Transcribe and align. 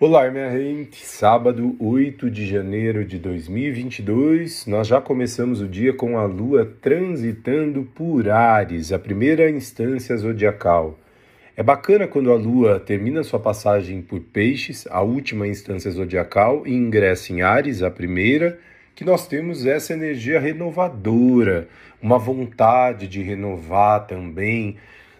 Olá, 0.00 0.30
minha 0.30 0.48
gente. 0.56 1.04
Sábado, 1.04 1.74
8 1.80 2.30
de 2.30 2.46
janeiro 2.46 3.04
de 3.04 3.18
2022, 3.18 4.64
nós 4.66 4.86
já 4.86 5.00
começamos 5.00 5.60
o 5.60 5.66
dia 5.66 5.92
com 5.92 6.16
a 6.16 6.24
Lua 6.24 6.64
transitando 6.80 7.82
por 7.96 8.30
Ares, 8.30 8.92
a 8.92 8.98
primeira 9.00 9.50
instância 9.50 10.16
zodiacal. 10.16 10.96
É 11.56 11.64
bacana 11.64 12.06
quando 12.06 12.30
a 12.30 12.36
Lua 12.36 12.78
termina 12.78 13.24
sua 13.24 13.40
passagem 13.40 14.00
por 14.00 14.20
Peixes, 14.20 14.86
a 14.88 15.02
última 15.02 15.48
instância 15.48 15.90
zodiacal, 15.90 16.64
e 16.64 16.72
ingressa 16.72 17.32
em 17.32 17.42
Ares, 17.42 17.82
a 17.82 17.90
primeira, 17.90 18.56
que 18.94 19.04
nós 19.04 19.26
temos 19.26 19.66
essa 19.66 19.94
energia 19.94 20.38
renovadora, 20.38 21.66
uma 22.00 22.20
vontade 22.20 23.08
de 23.08 23.20
renovar 23.20 24.06
também 24.06 24.76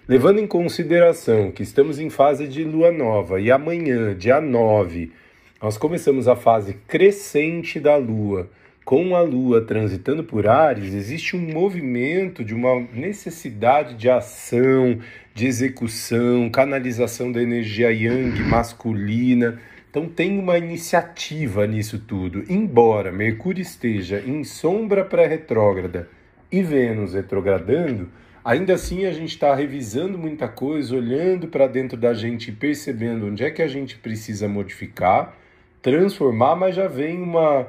Levando 0.08 0.38
em 0.38 0.46
consideração 0.46 1.50
que 1.50 1.62
estamos 1.62 1.98
em 1.98 2.08
fase 2.08 2.48
de 2.48 2.64
lua 2.64 2.90
nova 2.90 3.38
e 3.38 3.50
amanhã, 3.50 4.16
dia 4.16 4.40
9, 4.40 5.12
nós 5.60 5.76
começamos 5.76 6.26
a 6.26 6.34
fase 6.34 6.78
crescente 6.88 7.78
da 7.78 7.94
lua. 7.96 8.48
Com 8.86 9.14
a 9.14 9.20
lua 9.20 9.60
transitando 9.60 10.24
por 10.24 10.46
Ares, 10.46 10.94
existe 10.94 11.36
um 11.36 11.52
movimento 11.52 12.42
de 12.42 12.54
uma 12.54 12.80
necessidade 12.90 13.96
de 13.96 14.08
ação, 14.08 14.98
de 15.34 15.46
execução, 15.46 16.48
canalização 16.48 17.30
da 17.30 17.42
energia 17.42 17.92
yang 17.92 18.42
masculina. 18.44 19.60
Então 19.90 20.08
tem 20.08 20.38
uma 20.38 20.56
iniciativa 20.56 21.66
nisso 21.66 21.98
tudo. 21.98 22.44
Embora 22.48 23.12
Mercúrio 23.12 23.60
esteja 23.60 24.24
em 24.26 24.42
sombra 24.42 25.04
pré-retrógrada 25.04 26.08
e 26.50 26.62
Vênus 26.62 27.12
retrogradando, 27.12 28.08
Ainda 28.48 28.72
assim, 28.72 29.04
a 29.04 29.12
gente 29.12 29.32
está 29.32 29.54
revisando 29.54 30.16
muita 30.16 30.48
coisa, 30.48 30.96
olhando 30.96 31.48
para 31.48 31.66
dentro 31.66 31.98
da 31.98 32.14
gente 32.14 32.48
e 32.48 32.54
percebendo 32.54 33.26
onde 33.26 33.44
é 33.44 33.50
que 33.50 33.60
a 33.60 33.68
gente 33.68 33.98
precisa 33.98 34.48
modificar, 34.48 35.36
transformar, 35.82 36.56
mas 36.56 36.74
já 36.74 36.88
vem 36.88 37.20
uma 37.20 37.66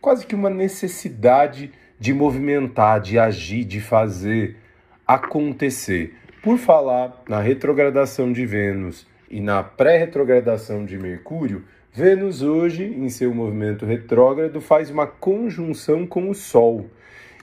quase 0.00 0.26
que 0.26 0.34
uma 0.34 0.50
necessidade 0.50 1.70
de 2.00 2.12
movimentar, 2.12 3.00
de 3.00 3.16
agir, 3.16 3.62
de 3.62 3.80
fazer 3.80 4.56
acontecer. 5.06 6.16
Por 6.42 6.58
falar 6.58 7.22
na 7.28 7.40
retrogradação 7.40 8.32
de 8.32 8.44
Vênus 8.44 9.06
e 9.30 9.40
na 9.40 9.62
pré-retrogradação 9.62 10.84
de 10.84 10.98
Mercúrio, 10.98 11.62
Vênus 11.92 12.42
hoje, 12.42 12.84
em 12.84 13.08
seu 13.08 13.32
movimento 13.32 13.86
retrógrado, 13.86 14.60
faz 14.60 14.90
uma 14.90 15.06
conjunção 15.06 16.04
com 16.04 16.28
o 16.28 16.34
Sol. 16.34 16.90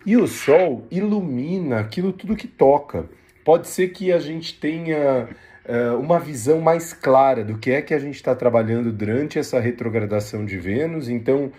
E 0.05 0.15
o 0.15 0.27
sol 0.27 0.85
ilumina 0.91 1.79
aquilo 1.79 2.13
tudo 2.13 2.35
que 2.35 2.47
toca. 2.47 3.09
Pode 3.43 3.67
ser 3.67 3.87
que 3.87 4.11
a 4.11 4.19
gente 4.19 4.59
tenha 4.59 5.27
uh, 5.67 5.99
uma 5.99 6.19
visão 6.19 6.61
mais 6.61 6.93
clara 6.93 7.43
do 7.43 7.57
que 7.57 7.71
é 7.71 7.81
que 7.81 7.93
a 7.93 7.97
gente 7.97 8.15
está 8.15 8.35
trabalhando 8.35 8.91
durante 8.91 9.39
essa 9.39 9.59
retrogradação 9.59 10.45
de 10.45 10.59
Vênus. 10.59 11.09
Então, 11.09 11.51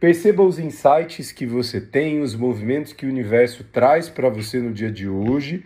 perceba 0.00 0.42
os 0.42 0.58
insights 0.58 1.30
que 1.30 1.46
você 1.46 1.80
tem, 1.80 2.20
os 2.20 2.34
movimentos 2.34 2.92
que 2.92 3.06
o 3.06 3.08
universo 3.08 3.62
traz 3.72 4.08
para 4.08 4.28
você 4.28 4.58
no 4.58 4.72
dia 4.72 4.90
de 4.90 5.08
hoje. 5.08 5.64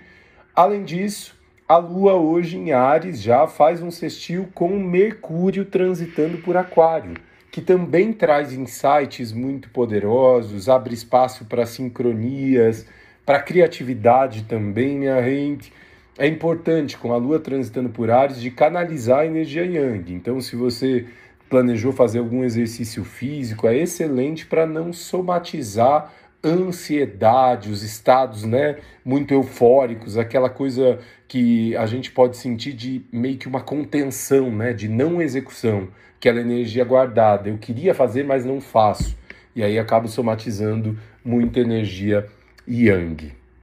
Além 0.54 0.84
disso, 0.84 1.34
a 1.66 1.78
Lua 1.78 2.14
hoje 2.16 2.58
em 2.58 2.70
Ares 2.70 3.20
já 3.22 3.46
faz 3.46 3.80
um 3.80 3.90
sextil 3.90 4.46
com 4.52 4.78
Mercúrio 4.78 5.64
transitando 5.64 6.36
por 6.38 6.54
Aquário 6.54 7.14
que 7.50 7.60
também 7.60 8.12
traz 8.12 8.52
insights 8.52 9.32
muito 9.32 9.70
poderosos, 9.70 10.68
abre 10.68 10.94
espaço 10.94 11.44
para 11.44 11.64
sincronias, 11.66 12.86
para 13.24 13.40
criatividade 13.40 14.44
também, 14.44 14.98
minha 14.98 15.22
gente. 15.22 15.72
É 16.18 16.26
importante, 16.26 16.96
com 16.96 17.12
a 17.12 17.16
Lua 17.16 17.38
transitando 17.38 17.88
por 17.88 18.10
Ares, 18.10 18.40
de 18.40 18.50
canalizar 18.50 19.20
a 19.20 19.26
energia 19.26 19.64
Yang. 19.64 20.14
Então, 20.14 20.40
se 20.40 20.56
você 20.56 21.06
planejou 21.48 21.92
fazer 21.92 22.18
algum 22.18 22.42
exercício 22.44 23.04
físico, 23.04 23.66
é 23.66 23.76
excelente 23.76 24.46
para 24.46 24.66
não 24.66 24.92
somatizar 24.92 26.12
ansiedade, 26.46 27.70
os 27.70 27.82
estados 27.82 28.44
né, 28.44 28.76
muito 29.04 29.34
eufóricos, 29.34 30.16
aquela 30.16 30.48
coisa 30.48 30.98
que 31.26 31.76
a 31.76 31.86
gente 31.86 32.10
pode 32.12 32.36
sentir 32.36 32.72
de 32.72 33.04
meio 33.12 33.36
que 33.36 33.48
uma 33.48 33.60
contenção, 33.60 34.50
né, 34.50 34.72
de 34.72 34.88
não 34.88 35.20
execução, 35.20 35.88
aquela 36.16 36.40
energia 36.40 36.84
guardada. 36.84 37.48
Eu 37.48 37.58
queria 37.58 37.94
fazer, 37.94 38.24
mas 38.24 38.44
não 38.44 38.60
faço. 38.60 39.16
E 39.54 39.62
aí 39.62 39.78
acabo 39.78 40.06
somatizando 40.06 40.98
muita 41.24 41.60
energia 41.60 42.26
yang. 42.68 43.32